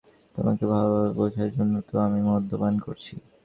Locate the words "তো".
1.89-1.95